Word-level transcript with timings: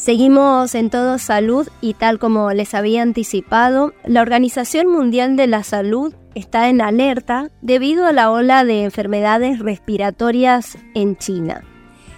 Seguimos 0.00 0.74
en 0.74 0.88
todo 0.88 1.18
salud 1.18 1.68
y 1.82 1.92
tal 1.92 2.18
como 2.18 2.50
les 2.52 2.72
había 2.72 3.02
anticipado, 3.02 3.92
la 4.06 4.22
Organización 4.22 4.86
Mundial 4.86 5.36
de 5.36 5.46
la 5.46 5.62
Salud 5.62 6.14
está 6.34 6.70
en 6.70 6.80
alerta 6.80 7.50
debido 7.60 8.06
a 8.06 8.12
la 8.14 8.30
ola 8.30 8.64
de 8.64 8.84
enfermedades 8.84 9.58
respiratorias 9.58 10.78
en 10.94 11.18
China. 11.18 11.64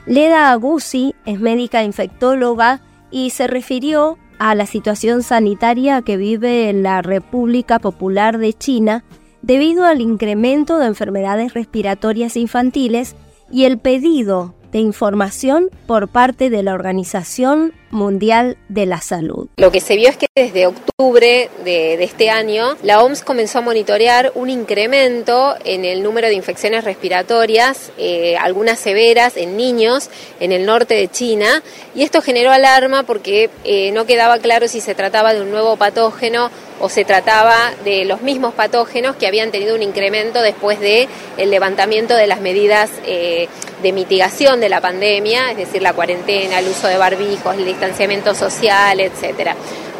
Leda 0.06 0.52
Agusi 0.52 1.16
es 1.26 1.40
médica 1.40 1.82
infectóloga 1.82 2.82
y 3.10 3.30
se 3.30 3.48
refirió 3.48 4.16
a 4.38 4.54
la 4.54 4.66
situación 4.66 5.24
sanitaria 5.24 6.02
que 6.02 6.16
vive 6.16 6.70
en 6.70 6.84
la 6.84 7.02
República 7.02 7.80
Popular 7.80 8.38
de 8.38 8.52
China 8.52 9.02
debido 9.42 9.84
al 9.86 10.00
incremento 10.00 10.78
de 10.78 10.86
enfermedades 10.86 11.52
respiratorias 11.52 12.36
infantiles 12.36 13.16
y 13.50 13.64
el 13.64 13.78
pedido 13.78 14.54
de 14.72 14.78
información 14.78 15.68
por 15.86 16.08
parte 16.08 16.50
de 16.50 16.62
la 16.62 16.74
Organización 16.74 17.72
Mundial 17.92 18.56
de 18.68 18.86
la 18.86 19.00
Salud. 19.00 19.48
Lo 19.56 19.70
que 19.70 19.80
se 19.80 19.96
vio 19.96 20.08
es 20.08 20.16
que 20.16 20.26
desde 20.34 20.66
octubre 20.66 21.50
de, 21.64 22.02
este 22.02 22.30
año 22.30 22.76
la 22.82 23.02
OMS 23.02 23.22
comenzó 23.22 23.58
a 23.58 23.60
monitorear 23.60 24.32
un 24.34 24.50
incremento 24.50 25.54
en 25.64 25.84
el 25.84 26.02
número 26.02 26.28
de 26.28 26.34
infecciones 26.34 26.84
respiratorias, 26.84 27.92
eh, 27.98 28.36
algunas 28.38 28.78
severas 28.78 29.36
en 29.36 29.56
niños 29.56 30.10
en 30.40 30.52
el 30.52 30.66
norte 30.66 30.94
de 30.94 31.08
China, 31.08 31.62
y 31.94 32.02
esto 32.02 32.22
generó 32.22 32.50
alarma 32.50 33.04
porque 33.04 33.50
eh, 33.64 33.92
no 33.92 34.06
quedaba 34.06 34.38
claro 34.38 34.66
si 34.68 34.80
se 34.80 34.94
trataba 34.94 35.34
de 35.34 35.42
un 35.42 35.50
nuevo 35.50 35.76
patógeno 35.76 36.50
o 36.80 36.88
se 36.88 37.04
trataba 37.04 37.72
de 37.84 38.04
los 38.04 38.22
mismos 38.22 38.54
patógenos 38.54 39.14
que 39.14 39.28
habían 39.28 39.52
tenido 39.52 39.76
un 39.76 39.82
incremento 39.82 40.42
después 40.42 40.80
de 40.80 41.08
el 41.36 41.50
levantamiento 41.50 42.16
de 42.16 42.26
las 42.26 42.40
medidas 42.40 42.90
eh, 43.06 43.48
de 43.82 43.92
mitigación 43.92 44.60
de 44.60 44.68
la 44.68 44.80
pandemia, 44.80 45.50
es 45.50 45.56
decir, 45.56 45.82
la 45.82 45.92
cuarentena, 45.92 46.58
el 46.58 46.68
uso 46.68 46.88
de 46.88 46.96
barbijos, 46.96 47.56
el 47.56 47.68
distanciamiento 47.82 48.32
social, 48.34 49.00
etcétera. 49.00 49.56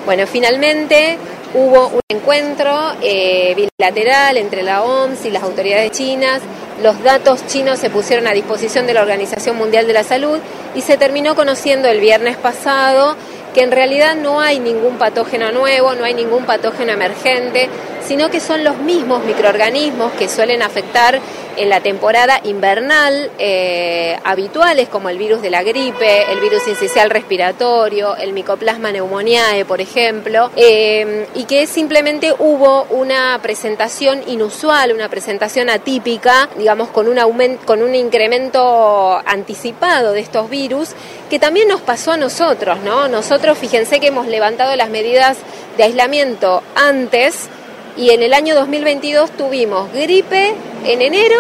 Bueno, 0.07 0.25
finalmente 0.29 1.19
hubo 1.53 1.89
un 1.89 2.01
encuentro 2.09 2.93
eh, 3.03 3.57
bilateral 3.57 4.37
entre 4.37 4.63
la 4.63 4.83
OMS 4.83 5.25
y 5.25 5.31
las 5.31 5.43
autoridades 5.43 5.91
chinas. 5.91 6.43
Los 6.81 7.03
datos 7.03 7.45
chinos 7.47 7.81
se 7.81 7.91
pusieron 7.91 8.29
a 8.29 8.33
disposición 8.33 8.87
de 8.87 8.95
la 8.95 9.03
Organización 9.03 9.57
Mundial 9.57 9.89
de 9.89 9.95
la 9.95 10.05
Salud 10.05 10.39
y 10.77 10.81
se 10.83 10.97
terminó 10.97 11.35
conociendo 11.35 11.89
el 11.89 11.99
viernes 11.99 12.37
pasado 12.37 13.17
que 13.53 13.63
en 13.63 13.73
realidad 13.73 14.15
no 14.15 14.41
hay 14.41 14.61
ningún 14.61 14.97
patógeno 14.97 15.51
nuevo, 15.51 15.95
no 15.95 16.05
hay 16.05 16.15
ningún 16.15 16.45
patógeno 16.45 16.93
emergente, 16.93 17.69
sino 18.07 18.31
que 18.31 18.41
son 18.41 18.65
los 18.65 18.79
mismos 18.79 19.25
microorganismos 19.25 20.13
que 20.13 20.29
suelen 20.29 20.63
afectar 20.63 21.21
en 21.57 21.69
la 21.69 21.81
temporada 21.81 22.41
invernal 22.45 23.31
eh, 23.39 24.19
habituales 24.25 24.89
como 24.89 25.09
el 25.09 25.19
virus 25.19 25.43
de 25.43 25.51
la 25.51 25.63
gripe, 25.63 26.31
el 26.33 26.41
virus 26.41 26.67
incisional 26.69 27.11
respiratorio, 27.11 28.17
el 28.17 28.33
micoplasma 28.33 28.91
pneumoniae, 28.91 29.65
por 29.65 29.81
ejemplo, 29.81 30.51
eh, 30.57 31.27
y 31.35 31.45
que 31.45 31.67
simplemente 31.67 32.35
hubo 32.39 32.85
una 32.91 33.39
presentación 33.43 34.23
inusual, 34.27 34.93
una 34.93 35.09
presentación 35.09 35.71
atípica, 35.71 36.49
digamos, 36.57 36.89
con 36.89 37.09
un, 37.09 37.19
aumento, 37.19 37.65
con 37.67 37.83
un 37.83 37.95
incremento 37.95 39.21
anticipado 39.27 40.13
de 40.13 40.21
estos 40.21 40.49
virus, 40.49 40.91
que 41.29 41.39
también 41.39 41.69
nos 41.69 41.81
pasó 41.81 42.13
a 42.13 42.17
nosotros, 42.17 42.79
¿no? 42.81 43.09
Nosotros, 43.09 43.59
fíjense 43.59 44.01
que 44.01 44.09
hemos 44.09 44.27
levantado 44.27 44.75
las 44.77 44.91
medidas 44.91 45.39
de 45.77 45.85
aislamiento 45.85 46.63
antes, 46.75 47.49
y 47.97 48.11
en 48.11 48.23
el 48.23 48.33
año 48.33 48.55
2022 48.55 49.33
tuvimos 49.33 49.93
gripe 49.93 50.55
en 50.85 51.01
enero 51.01 51.37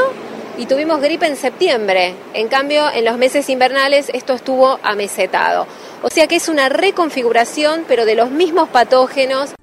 y 0.56 0.66
tuvimos 0.66 1.00
gripe 1.00 1.26
en 1.26 1.36
septiembre. 1.36 2.14
En 2.34 2.48
cambio, 2.48 2.84
en 2.92 3.04
los 3.04 3.18
meses 3.18 3.48
invernales 3.48 4.10
esto 4.14 4.34
estuvo 4.34 4.78
amesetado. 4.82 5.66
O 6.02 6.10
sea 6.10 6.26
que 6.26 6.36
es 6.36 6.48
una 6.48 6.68
reconfiguración, 6.68 7.84
pero 7.88 8.04
de 8.04 8.14
los 8.14 8.30
mismos 8.30 8.68
patógenos. 8.68 9.54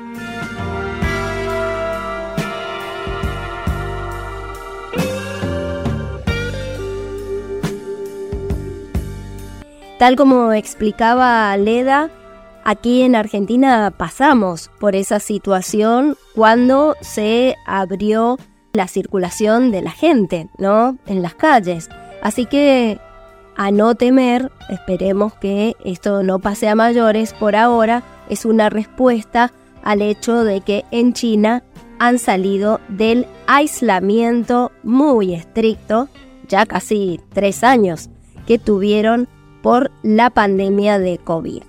Tal 9.98 10.16
como 10.16 10.54
explicaba 10.54 11.56
Leda, 11.58 12.10
Aquí 12.70 13.02
en 13.02 13.16
Argentina 13.16 13.92
pasamos 13.96 14.70
por 14.80 14.96
esa 14.96 15.20
situación 15.20 16.18
cuando 16.36 16.96
se 17.02 17.56
abrió 17.66 18.38
la 18.74 18.88
circulación 18.88 19.72
de 19.72 19.82
la 19.82 19.92
gente, 19.92 20.50
¿no? 20.58 20.98
En 21.06 21.22
las 21.22 21.36
calles. 21.36 21.90
Así 22.22 22.46
que 22.46 23.00
a 23.56 23.72
no 23.72 23.96
temer, 23.96 24.52
esperemos 24.70 25.34
que 25.34 25.76
esto 25.84 26.24
no 26.24 26.40
pase 26.40 26.70
a 26.70 26.76
mayores 26.76 27.34
por 27.34 27.56
ahora, 27.56 28.04
es 28.30 28.46
una 28.46 28.70
respuesta 28.70 29.52
al 29.84 30.02
hecho 30.02 30.44
de 30.44 30.62
que 30.62 30.86
en 30.92 31.14
China 31.14 31.64
han 32.00 32.20
salido 32.20 32.80
del 32.88 33.28
aislamiento 33.48 34.72
muy 34.84 35.34
estricto, 35.34 36.08
ya 36.48 36.66
casi 36.66 37.20
tres 37.34 37.64
años, 37.64 38.10
que 38.48 38.58
tuvieron 38.58 39.28
por 39.62 39.92
la 40.04 40.30
pandemia 40.30 40.98
de 40.98 41.18
COVID. 41.18 41.64